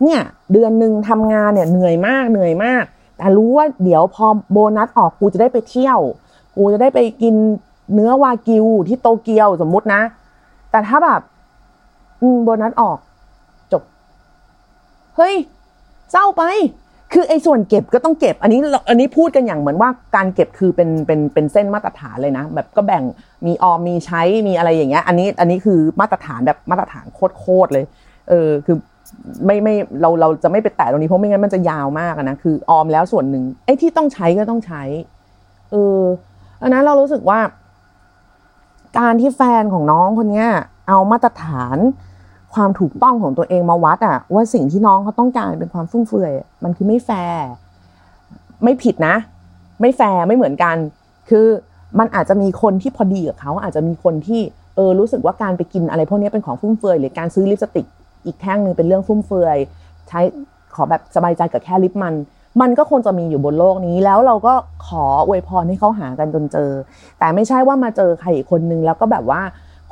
[0.03, 2.83] เนี่ยเดือนหนึ่งทำงานเนี่ยเหนื่อยมากเหนื่อยมาก
[3.17, 5.99] แต่รู้ว่าเดี๋ยวพอโบนัสออกกูจะได้ไปเที่ยว
[6.57, 7.35] กูจะได้ไปกิน
[7.93, 10.01] เนื้อวากิวที่โตเกียวสมมุตินะ
[10.71, 11.21] แต่ถ้าแบบ
[12.21, 12.97] อืมโบนัสออก
[13.71, 13.83] จบ
[15.15, 15.35] เฮ้ย
[16.11, 16.43] เศร้าไป
[17.13, 23.03] คือไอ้ส่วนเก็บก็ต้องเก็บ อันนี้อันนี้พูดกันอย่างเหมือนว่าการเก็บคือเป็นเป็นเป็นเส้นมาตรฐานเลยนะ แบบก็แบ่ง
[23.45, 27.19] มีออมมีใช้มีอะไรอย่างเงี้ย อันนี้อันนี้คือมาตรฐานแบบมาตรฐานโค
[27.65, 27.85] ตรเลย
[28.29, 28.77] เออคือ
[29.45, 34.83] ไม่ไม่เราเราจะไม่ไปแตะตรงนี้เพราะไม่งั้นมันจะยาวมากนะคือออมแล้วส่วนหนึ่งไอ้ที่ต้องใช้ก็ต้องใช้
[35.71, 35.99] เออ
[36.61, 37.39] อันนั้นเรารู้สึกว่า
[38.99, 40.47] การที่แฟนของน้องคนเนี้ย
[40.87, 41.77] เอามาตรฐาน
[42.53, 46.33] ความถูกต้องของตัวเองมาวัดอะว่าสิ่งที่น้องเขาต้องการเป็นความฟุ่มเฟือย
[46.63, 47.45] มันคือไม่แฟร์
[48.63, 49.15] ไม่ผิดนะ
[49.81, 50.75] ไม่แฟร์ไม่เหมือนกัน
[51.29, 51.47] คือ
[51.99, 54.41] มันอาจจะมีคนที่พอดีกับเขาอาจจะมีคนที่
[54.75, 57.85] เออรู้สึกว่าการไปกินอะไรพวกนี้เป็นของฟุ่มเฟือยหรือการซื้อลิปสติก
[58.25, 59.57] อีกแท่งหนึ่งเป็นเรื่องฟุ่มเฟือย
[60.07, 60.19] ใช้
[60.75, 62.15] ขอแบบสบายใจกับแค่ลิปมัน
[62.61, 64.53] มันก็คงจะมีอยู่บนโลกนี้ แล้วเราก็
[64.87, 66.71] ขออวยพรให้เขาหากันจนเจอ
[67.19, 69.41] แต่ไม่ใช่ว่ามาเจอใครอีกคนนึงแล้วก็แบบว่า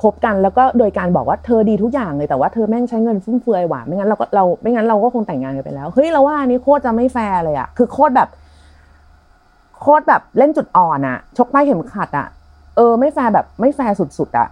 [0.01, 8.29] คบกันแล้วก็โดยการบอกว่าเธอดีทุกอย่างเลยแต่ว่าเธอแม่งใช้เงินฟุ่มเฟือยหว่ะไม่งั้นเราก็เราไม่งั้นเราก็คงแต่งงานกันไปแล้วเฮ้ยเราว่าอันนี้โคตรจะไม่แฟร์เลยอะคือโคตรแบบ
[9.81, 12.27] โคตรแบบเล่นจุดอ่อนอะชกใต้เข็มขัดอะ
[12.75, 14.47] เออไม่แฟร์แบบไม่แฟร์สุดๆอะ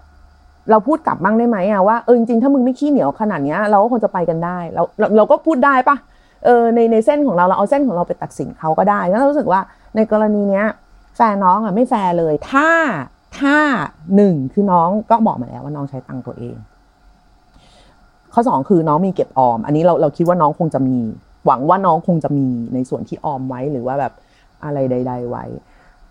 [0.70, 4.84] เราพูดกลับบ้างได้ไหมอะว่าเออจริงๆถ้ามึงไม่ขี้เหนียวขนาดเนี้ยเราก็คงจะไปกันได้เรา
[5.18, 5.96] เราก็พูดได้ปะ
[6.46, 9.62] เออในในเส้นของเราเราเอาเส้นของเราไปตัดสินเขาก็ได้แล้วเรารู้สึกว่า
[9.96, 10.66] ในกรณีเนี้ย
[11.16, 12.70] แฟนน้องอะไม่แฟร์เลย ถ้า
[13.40, 13.58] ถ้า
[14.16, 16.56] หนึ่งคือน้องก็บอกมาแล้วว่าน้องใช้ตังค์ตัวเอง
[18.34, 20.98] ข้อสองคือน้องมีเก็บออม อันนี้เราเราคิดว่าน้องคงจะมี
[21.46, 24.14] หวังว่าน้องคงจะมีในส่วนที่ออมไว้หรือว่าแบบ
[24.64, 25.46] อะไรใด ๆ ไว้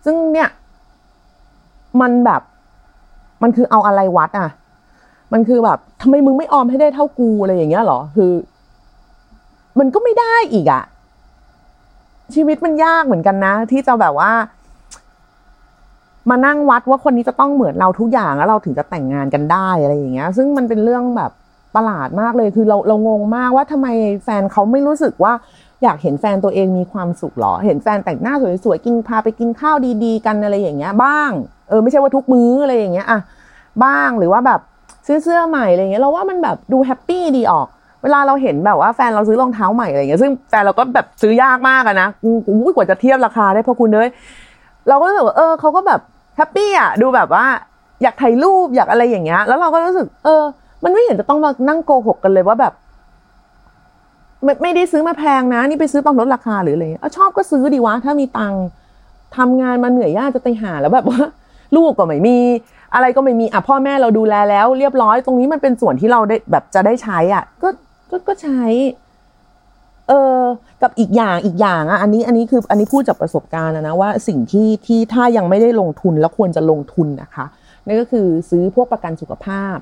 [0.05, 0.49] ซึ่งเนี่ย
[2.01, 2.41] มันแบบ
[3.43, 4.49] มันคือเอาอะไรวัดอะ
[5.33, 8.31] มันคือแบบทำไมมึงไม่ออมให้ได้เท่ากูอะไรอย่างเงี้ยหรอ คือ
[9.79, 10.83] มันก็ไม่ได้อีกอะ
[12.35, 14.31] ชีวิตมันยากเหมือนกันนะ ที่จะแบบว่า
[16.29, 21.31] มานั่งวัดว่าคนนี้จะต้องเหมือนเราทุกอย่างแล้วเราถึงจะแต่งงานกันได้อะไรอย่างเงี้ย ซึ่งมันเป็นเรื่องแบบ
[21.75, 23.87] ประหลาดมากเลยคือเราเรางงมากว่าทำไม
[24.23, 25.33] แฟนเขาไม่รู้สึกว่า
[25.83, 28.33] อยากเห็นแฟนตัวเองมีความสุขหรอ เห็นแฟนแต่งหน้า
[28.63, 31.31] สวยๆกินพาไปกินข้าวดีๆ กันอะไรอย่างเงี้ย บ้าง
[31.69, 33.19] เออไม่ใช่ว่าทุกมื้ออะไรอย่างเงี้ยอะ
[33.83, 34.59] บ้างหรือว่าแบบ
[35.07, 37.67] ซื้อเสื้อใหม่อะไรเงี้ยเราว่ามันแบบดู happy ดีออก
[38.03, 44.07] เวลาเราเห็นแบบว่าแฟนเราซื้อรองเท้าใหม่อะไรเงี้ยซึ่งแฟนเราก็แบบซื้อยากมากอะนะอุ้ยกว่าจะเทียบราคาได้พอคุณเลย
[44.89, 46.01] เราก็รู้สึกว่าเออเขาก็แบบ
[46.37, 47.45] happy อะดูแบบว่า
[48.01, 50.43] อยากถ่ายรูปอยากอะไรอย่างเงี้ย แล้วเราก็รู้สึก เออ
[50.83, 52.73] มันไม่เห็นจะต้องมานั่งโกหกกันเลยว่าแบบ
[54.43, 58.63] ไม่ไม่ได้ซื้อมาแพงนะ นี่ไปซื้อตอนลดราคาหรืออะไรเออชอบก็ซื้อดีวะ ถ้ามีตังค์
[59.37, 61.19] ทำงานมาเหนื่อยยากจะไปหาแล้วแบบว่า
[61.75, 62.37] ลูกก็ไม่มี
[62.93, 67.69] อะไรก็ไม่มีอะพ่อแม่เราดูแลแล้ว เรียบร้อย ตรงนี้มันเป็นส่วนที่เราได้แบบจะได้ใช้อะ ก็
[68.09, 68.61] ก็ก็ใช้
[70.07, 70.41] เออ
[70.81, 77.45] กับอีกอย่างอีกอย่างอะอันนี้อันนี้คืออันนี้พูดจากประสบการณ์นะว่าสิ่งที่ที่ถ้ายังไม่ได้ลงทุนแล้วควรจะลงทุนนะคะ
[77.87, 79.77] นั่นก็คือซื้อพวกประกันสุขภาพ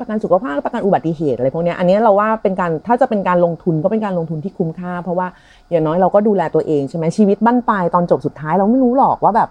[0.00, 5.26] ประกันสุขภาพประกันอุบัติเหตุอะไรพวกนี้อันนี้เราว่าเป็นการถ้าจะเป็นการลงทุนก็เป็นการลงทุนที่คุ้มค่า เพราะว่า
[5.70, 9.48] อย่างน้อยเราก็ดูแลตัวเองใช่ไหมชีวิตบั้นปลายตอนจบสุดท้ายเราไม่รู้หรอกว่าแบบ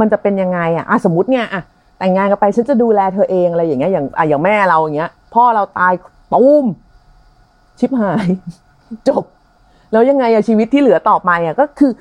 [0.00, 1.62] มันจะเป็นยังไงอะอะสมมติเนี่ยอะ
[1.98, 5.92] แต่งงานกันไปฉันจะดูแลเธอเองอะไรอย่างเงี้ยอย่างอะอย่างแม่เราอย่างเงี้ย พ่อเราตาย
[6.34, 6.64] ตู้ม
[7.78, 8.28] ชิบหาย
[9.08, 9.24] จบ
[9.92, 11.92] แล้วยังไงอะชีวิตที่เหลือต่อไปอะก็คือ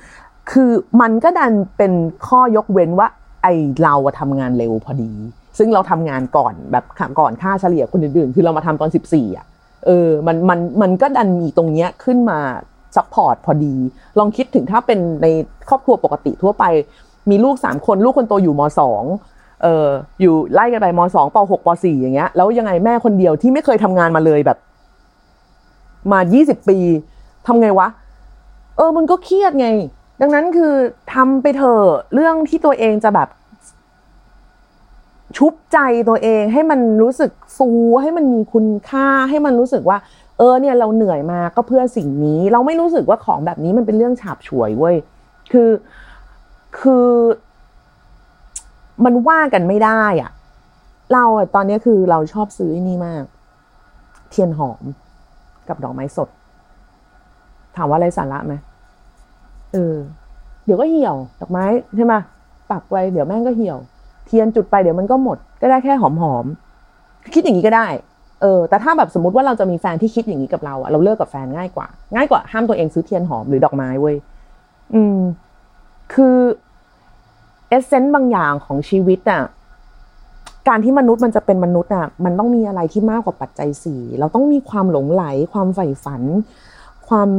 [0.51, 0.71] คือ
[1.01, 1.93] มันก็ดันเป็น
[2.27, 3.07] ข้อยกเว้นว่า
[3.43, 3.47] ไอ
[3.83, 5.11] เราทำงานเร็วพอดี
[5.57, 6.85] ซึ่งเราทำงานก่อนแบบ
[7.19, 9.45] ก่อนค่าเฉลี่ยคนอื่นๆ คือเรามาทำตอน14อะ
[9.85, 12.39] เออมันมันมันก็ดันมีตรงเนี้ยขึ้นมา
[12.95, 13.75] support พอดี
[14.19, 15.27] ลองคิดถึงถ้าเป็นใน
[15.69, 16.63] ครอบครัวปกติทั่วไป
[17.29, 19.03] มีลูกสามคนลูกคนโตอยู่มสอง
[19.63, 19.87] เออ
[20.21, 24.57] อยู่ไล่กันไปมสองปหกปสี่อย่างเงี้ยแล้วยังไงแม่คนเดียวที่ไม่เคยทำงานมาเลยแบบ
[26.11, 26.77] มายี่สิบปี
[27.47, 27.87] ทำไงวะ
[28.77, 29.69] เออมันก็เครียดไง
[30.21, 30.73] ดังนั้นคือ
[31.13, 33.29] ทำไปเถอะเรื่องที่ตัวเองจะแบบ
[35.37, 35.77] ชุบใจ
[36.09, 37.69] ตัวเองให้มันรู้สึกฟู
[38.01, 39.97] ให้มันมีคุณค่าให้มันรู้สึกว่า
[40.37, 44.95] เออเนี่ยเราเหนื่อยมาก็เพื่อสิ่งนี้ เราไม่รู้สึกว่าของแบบนี้มันเป็นเรื่องฉาบฉวยเว้ย
[45.51, 45.69] คือ
[46.79, 47.07] คือ
[49.05, 50.31] มันว่ากันไม่ได้อะ
[51.13, 51.23] เรา
[51.55, 53.23] ตอนนี้คือเราชอบซื้อนี่มาก
[54.29, 54.83] เทียนหอม
[55.69, 56.29] กับดอกไม้สด
[57.75, 58.53] ถามว่าอะไรสาระไหม
[59.73, 59.95] เออ
[60.65, 62.13] เดี๋ยวก็เหี่ยว ดอกไม้ใช่ไหม
[62.71, 63.77] ปักไว้เดี๋ยวแม่งก็เหี่ยว
[64.25, 66.45] เทียนจุดไปเดี๋ยวมันก็หมด ก็ได้แค่หอมหอม
[67.35, 67.87] คิดอย่างนี้ก็ได้
[68.41, 74.15] เออ แต่ถ้าแบบสมมติว่าเราจะมีแฟนที่คิดอย่างนี้กับเราอะเราเลิกกับแฟนง่ายกว่า ง่ายกว่าห้ามตัวเองซื้อเทียนหอมหรือดอกไม้เว้ย
[74.93, 75.19] อืม
[76.13, 76.37] คือ
[77.69, 79.41] เอเซนต์บางอย่างของชีวิตอะ
[80.69, 86.21] การที่มนุษย์มันจะเป็นมนุษย์อะมันต้องมีอะไรที่มากกว่าปัจจัยสี่เราต้องมีความหลงไหล ความใฝ่ฝัน
[87.07, 87.29] ความ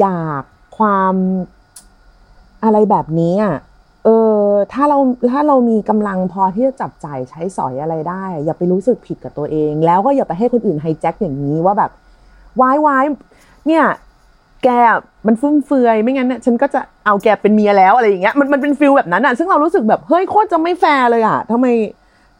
[0.00, 0.42] อยาก
[0.78, 1.14] ความ
[2.64, 3.56] อะไรแบบนี้อะ
[4.04, 4.98] เออถ้าเรา
[5.30, 11.90] ถ้าเรามีกำลังพอที่จะจับจ่ายใช้สอยอะไรได้ อย่าไปรู้สึกผิดกับตัวเอง แล้วก็อย่าไปให้คนอื่น hijack อย่างนี้ว่าแบบ
[12.60, 13.04] วายวาย
[13.66, 13.84] เนี่ย
[14.64, 14.68] แก
[15.26, 21.66] มันฟุ่มเฟือยไม่งั้นเนี่ยฉันก็จะเอาแกเป็นเมียแล้วอะไรอย่างเงี้ยมันมันเป็น feel แบบนั้นอะซึ่งเรารู้สึกแบบเฮ้ยโคตรจะไม่แฟร์เลยอะทำไม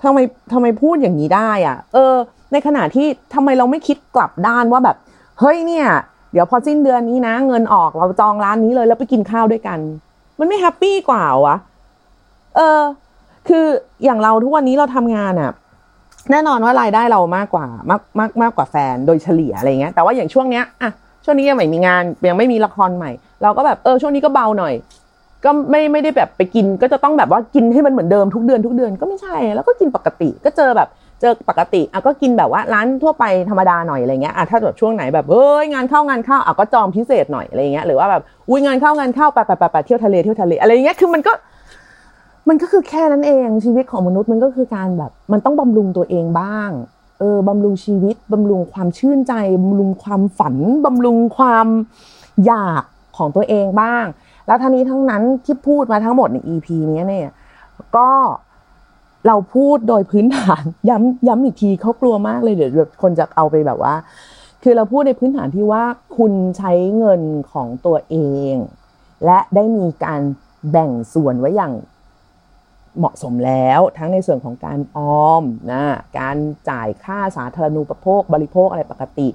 [0.02, 0.18] ทำไม
[0.52, 2.14] ทำไมพูดอย่างนี้ได้อะเออ
[2.52, 4.96] ในขณะที่ทำไมเราไม่คิดกลับด้านว่าแบบ
[5.40, 5.86] เฮ้ยเนี่ย
[6.32, 9.78] เดี๋ยวพอสิ้นเดือนนี้นะ เงินออกเราจองร้านนี้เลยแล้วไปกินข้าวด้วยกัน
[10.38, 11.56] มันไม่ happy กว่าวะ
[12.56, 12.80] เออ
[13.48, 13.64] คือ
[14.04, 15.52] อย่างเราทุกวันนี้เราทำงานอะ
[16.30, 20.90] แน่นอนว่ารายได้เรามากกว่ามากมากมากกว่าแฟนโดยเฉลี่ยอะไรเงี้ยแต่ว่าอย่างช่วงเนี้ยอะ
[21.24, 23.10] ช่วงนี้ยังไม่มีงานยังไม่มีละครใหม่
[23.42, 24.74] เราก็แบบเออช่วงนี้ก็เบาหน่อย
[25.44, 30.88] ก็ไม่ไม่ได้แบบไปกินก็จะต้องแบบว่ากินให้มันเหมือนเดิมทุกเดือนทุกเดือนก็ไม่ใช่ แล้วก็กินปกติก็เจอแบบ
[31.20, 41.32] เจอปกติอะก็กินแบบว่าร้านทั่วไปธรรมดาหน่อยอะไรเงี้ยอะถ้าแบบช่วงไหนแบบเอ้ยงานเข้างานเข้าอะก็จองพิเศษหน่อยอะไรเงี้ยหรือว่าแบบอุ้ยงานเข้างานเข้าไปไปไปไปเที่ยวทะเลเที่ยวทะเลอะไรเงี้ยคือมันก็
[42.48, 46.70] มันก็คือแค่นั้นเองชีวิตของมนุษย์มันก็คือการแบบ มันต้องบำรุงตัวเองบ้าง
[47.18, 51.66] เออบำรุงชีวิตบำรุงความชื่นใจบำรุงความฝันบำรุงความ
[52.46, 52.82] อยาก
[53.16, 54.04] ของตัวเองบ้าง
[54.46, 57.28] แล้วท่านี้ทั้งนั้นที่พูดมาทั้งหมดใน EP นี้เนี่ย
[57.96, 58.10] ก็
[59.26, 63.94] เราพูดโดยพื้นฐาน ย้ำย้ำอีกทีเขากลัวมากเลยเดี๋ยวคนจะเอาไปแบบว่า
[64.62, 65.84] คือเราพูดในพื้นฐานที่ว่า
[66.16, 67.22] คุณใช้เงิน
[67.52, 68.16] ของตัวเอ
[68.52, 68.54] ง
[69.24, 70.20] และได้มีการ
[70.70, 71.72] แบ่งส่วนไว้อย่าง
[72.98, 74.98] เหมาะสมแล้วทั้งในส่วนของการอ
[75.28, 75.82] อมนะ
[76.18, 76.36] การ
[76.70, 79.28] จ่ายค่าสาธารณูปโภค บริโภคอะไรปกติ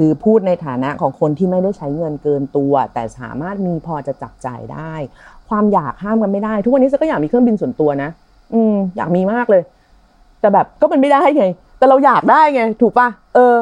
[0.00, 4.92] คือพูดในฐานะของคนที่ไม่ได้ใช้เงินเกินตัว แต่สามารถมีพอจะจับจ่ายได้
[5.48, 8.10] ความอยากห้ามกันไม่ได้ ทุกวันนี้ฉันก็อยากมีเครื่องบินส่วนตัวนะ
[8.54, 9.62] อืม อยากมีมากเลย
[10.40, 11.44] แต่แบบก็มันไม่ได้ไง
[11.78, 13.54] แต่เราอยากได้ไง ถูกปะเออ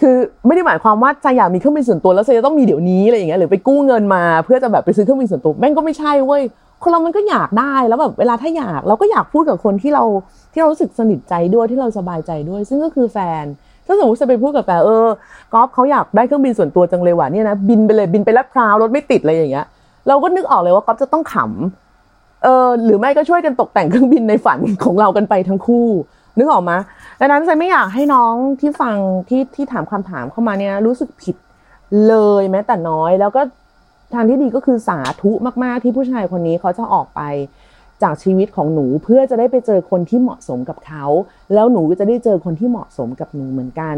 [0.00, 6.42] คือไม่ได้หมายความว่าใจอยากมีเครื่องบินส่วนตัวแล้วจะต้องมีเดี๋ยวนี้อะไรอย่างเงี้ยหรือไปกู้เงินมา เพื่อจะแบบไปซื้อเครื่องบินส่วนตัวแม่งก็ไม่ใช่เว้ย
[6.82, 10.04] คนเรามันก็อยากได้แล้วแบบเวลาถ้าอยากเราก็อยากพูดกับคนที่เรา
[10.52, 13.44] ที่เรารู้สึกสนิทใจด้วยที่เราสบายใจด้วย ซึ่งก็คือแฟน
[13.86, 15.08] ถ้าสมมติจะไปพูดกับแฟนเออ
[15.52, 19.66] กอล์ฟเขาอยากได้เครื่องบินส่วนตัวจังเลยว่ะเนี่ยนะบินไปเลยบินไปลาดพร้าวรถไม่ติดอะไรอย่างเงี้ย
[20.08, 25.86] เราก็นึกออกเลยว่ากอล์ฟจะต้องขำเออหรือไม่ก็ช่วยกันตกแต่งเครื่องบินในฝันของเรากันไปทั้งคู่
[26.38, 26.76] นึกออกมา
[27.20, 28.96] ดังนั้นฉันไม่อยากให้น้องที่ฟัง
[29.28, 31.36] ที่ที่ถามคำถามเข้ามาเนี่ยรู้สึกผิด
[32.08, 33.42] เลยแม้แต่น้อย แล้วก็
[34.14, 35.30] ทางที่ดีก็คือสาธุ
[35.64, 37.20] มากๆที่ผู้ชายคนนี้เขาจะออกไป
[38.02, 41.04] จากชีวิตของหนูเพื่อจะได้ไปเจอคนที่เหมาะสมกับเขา
[41.54, 43.96] แล้วหนูก็จะได้เจอคนที่เหมาะสมกับหนูเหมือนกัน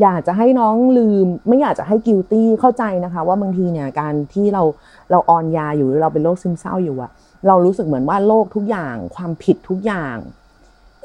[0.00, 4.62] อยากจะให้น้องลืม ไม่อยากจะให้กิลตี้เข้าใจนะคะ ว่าบางทีเนี่ยการที่เรา
[5.10, 7.10] เราออนยาอยู่หรือเราเป็นโรคซึมเศร้าอยู่อะ
[7.46, 10.16] เรารู้สึกเหมือนว่าโลกทุกอย่าง ความผิดทุกอย่าง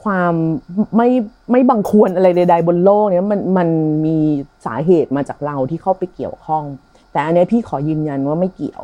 [0.04, 0.34] ความ
[0.98, 1.10] ไม่
[1.52, 3.70] ไม่บังควรอะไรใดๆบนโลกเนี้ยมันมัน
[4.06, 4.18] มี
[4.66, 6.64] สาเหตุมาจากเราที่เข้าไปเกี่ยวข้อง
[7.12, 8.84] แต่อันนี้พี่ขอยืนยันว่าไม่เกี่ยว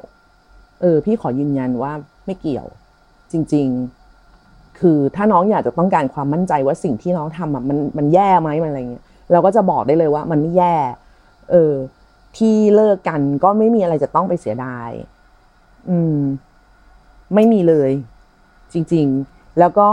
[0.81, 1.91] เออ พี่ขอยืนยันว่า
[2.25, 2.65] ไม่เกี่ยว
[3.33, 3.67] จริง
[4.23, 10.75] ๆ คือถ้าน้องอยากจะต้องการความมั่นใจว่าสิ่งที่น้องทำอะมันมันแย่ไหมมันอะไรเงี้ยเราก็จะบอกได้เลยว่ามันไม่แย่
[11.51, 11.73] เออ
[12.37, 14.89] ที่เลิกกันก็ไม่มีอะไรจะต้องไปเสียดาย
[15.89, 16.19] อืม
[17.33, 17.91] ไม่มีเลย
[18.73, 19.89] จริง ๆ แล้วก็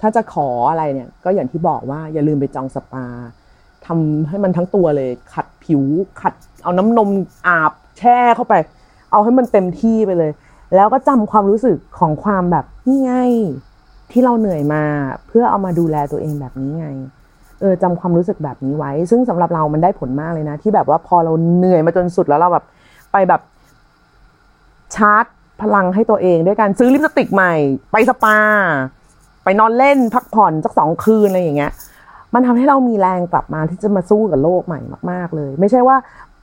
[0.00, 3.06] ถ้าจะขออะไรเนี่ย ก็อย่างที่บอกว่าอย่าลืมไปจองสปา
[3.86, 5.82] ทำให้มันทั้งตัวเลย ขัดผิว
[6.20, 7.10] ขัด เอาน้ำนม
[7.46, 8.54] อาบแช่เข้าไป
[9.10, 10.30] เอาให้มันเต็มที่ไปเลย
[10.74, 13.12] แล้วก็จำความรู้สึกของความแบบนี่ไง
[14.10, 14.82] ที่เราเหนื่อยมา
[15.28, 16.86] เพื่อเอามาดูแลตัวเองแบบนี้ไง
[17.60, 22.64] เออจำความรู้สึกแบบนี้ไว้ ซึ่งสำหรับเรามันได้ผลมากเลยนะ ที่แบบว่าพอเราเหนื่อยมาจนสุดแล้วเราแบบ
[23.12, 23.40] ไปแบบ
[24.94, 25.24] ชาร์จ
[25.62, 27.54] พลังให้ตัวเองด้วยการซื้อลิปสติกใหม่
[27.92, 28.38] ไปสปา
[29.44, 31.72] ไปนอนเล่นพักผ่อนสักสองคืนอะไรอย่างเงี้ย
[32.34, 35.96] มันทำให้เรามีแรงกลับมาที่จะมาสู้กับโลกใหม่มาก ๆ เลย ไม่ใช่ว่า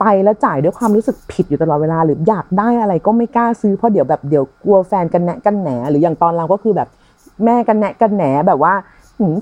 [0.04, 6.88] ไปแล้วจ่ายด้วยความรู้สึกผิดอยู่ตลอดเวลา หรืออยากได้อะไรก็ไม่กล้าซื้อเพราะเดี๋ยวแบบเดี๋ยวกลัวแฟนกันแนะกันแหนหรืออย่างตอนเราก็คือแบบ
[7.44, 8.74] แม่กันแนะกันแหนแบบว่า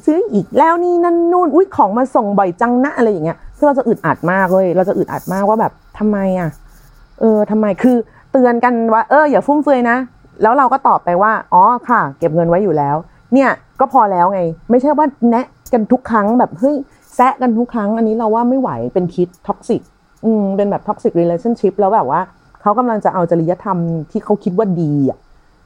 [0.07, 6.48] ซื้ออีกแล้วนี่นั่นนู่นอุ้ยของมาส่งบ่อยจังนะอะไรอย่างเงี้ยคือเราจะอึดอัดมากเลย เราจะอึดอัดมากว่าแบบทำไมอะ
[7.20, 7.96] เออทำไมคือ
[8.33, 9.96] เตือนกันว่าเอออย่าฟุ่มเฟือยนะ
[10.42, 12.96] แล้วเราก็ตอบไปว่าอ๋อค่ะ เก็บเงินไว้อยู่แล้ว
[13.35, 16.77] เนี่ยก็พอแล้วไง ไม่ใช่ว่าแนะกันทุกครั้งแบบเฮ้ย
[17.16, 19.83] แซะกันทุกครั้ง อันนี้เราว่าไม่ไหวเป็นพิษ toxic
[20.24, 22.20] อืมเป็นแบบ toxic relationship แล้วแบบว่า
[22.62, 23.78] เขากำลังจะเอาจริยธรรม
[24.11, 25.18] ที่เขาคิดว่าดีอะ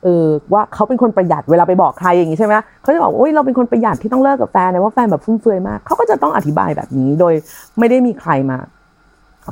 [0.05, 7.35] เออว่าเขาเป็นคนประหยัดเวลาไปบอกใครอย่างนี้ใช่ไหมเขาจะบอกโอ้ยเราเป็นคนประหยัดที่ต้องเลิกกับแฟนนะว่าแฟนแบบฟุ่มเฟือยมากเขาก็จะต้องอธิบายแบบนี้โดย
[7.79, 8.59] ไม่ได้มีใครมา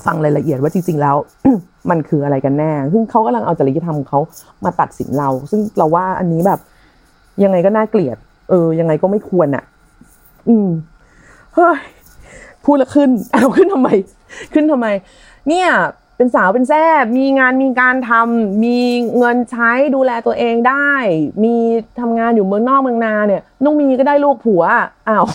[0.06, 1.16] ฟังรายละเอียดว่าจริง ๆ แล้ว
[1.90, 4.20] มันคืออะไรกันแน่ ซึ่งเขากำลังเอาจริยธรรมเขา
[4.64, 6.60] มาตัดสินเรา ซึ่งเราว่าอันนี้แบบ
[7.44, 8.16] ยังไงก็น่าเกลียด
[8.50, 9.64] เออ ยังไงก็ไม่ควรอะ
[10.48, 10.68] อืม
[11.54, 11.78] เฮ้ย
[12.64, 13.88] พูดแล้วขึ้น เอาขึ้นทำไม
[14.52, 14.86] ขึ้นทำไม
[15.48, 15.68] เนี่ย
[16.16, 18.78] เป็นสาวเป็นแซ่บมีงานมีการทำมี
[19.18, 20.90] เงินใช้ดูแลตัวเองได้
[21.44, 21.54] มี
[22.00, 24.62] ทำงานอยู่เมืองนอกเมืองนาเนี่ยน้องมีก็ได้ลูกผัว
[25.08, 25.26] อ้าว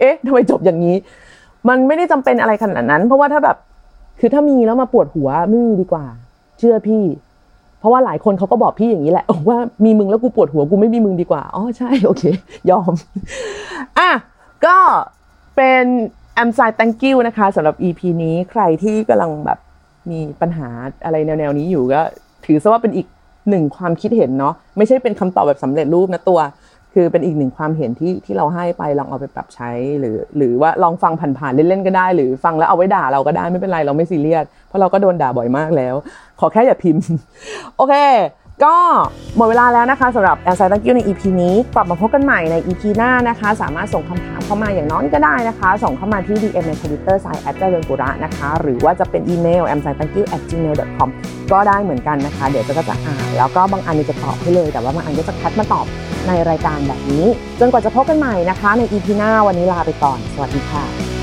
[0.00, 0.96] เอ๊ะทำไมจบอย่างนี้
[1.68, 3.56] มันไม่ได้จำเป็นอะไรขนาดนั้น เพราะว่าถ้าแบบ
[4.20, 6.04] คือถ้ามีแล้วมาปวดหัวไม่มีดีกว่า
[6.58, 7.04] เชื่อพี่
[7.78, 12.22] เพราะว่าหลายคนเขาก็บอกพี่อย่างนี้แหละว่ามีมึงแล้วกูปวดหัวกูไม่มีมึงดีกว่าอ๋อใช่โอเค
[12.70, 12.92] ยอม
[13.98, 14.10] อะ
[14.66, 14.76] ก็
[15.56, 15.84] เป็น
[16.38, 19.58] แอมไซ thank you นะคะสำหรับ EP นี้ใครที่กำลังแบบ
[20.10, 20.68] มีปัญหา
[21.04, 22.00] อะไรแนวๆนี้อยู่ก็
[22.46, 23.06] ถือซะว่าเป็นอีก
[23.50, 26.40] หนึ่งความคิดเห็นเนาะไม่ใช่เป็นคำตอบแบบสำเร็จรูปนะตัว
[26.94, 29.70] คือเป็นอีกหนึ่งความเห็นที่ที่เราให้ไปลองเอาไปปรับใช้
[30.00, 35.94] หรือ หรือว่าลองฟังผ่านๆเล่นๆก็ได้ หรือฟังแล้วเอาไว้ด่าเราก็ได้ไม่เป็นไรเราไม่ซีเรียสเพราะเราก็โดนด่าบ่อยมากแล้ว
[36.40, 37.04] ขอแค่อย่าพิมพ์
[37.76, 37.94] โอเค
[38.64, 38.76] ก็
[39.36, 50.00] หมดเวลาแล้วนะคะสำหรับแอนไซตังกิ้วใน EP นี้ กลับมาพบกันใหม่ใน EP หน้านะคะ สามารถส่งคำถามเข้ามาอย่างน้อยก็ได้นะคะ ส่งเข้ามาที่ DM ในทวิตเตอร์ไซแอดเจริญปุระนะคะ หรือว่าจะเป็นอีเมล a m s i t
[50.02, 51.08] a n k y o u at gmail com
[51.52, 55.86] ก็ได้เหมือนกันนะคะ เดี๋ยวจะก็จะอ่านแล้วก็บางอันจะตอบให้เลย แต่ว่าบางอันก็จะคัดมาตอบ
[56.26, 57.26] ในรายการแบบนี้
[57.60, 61.17] จนกว่าจะพบกันใหม่นะคะ ใน EP หน้าวันนี้ลาไปก่อน สวัสดีค่ะ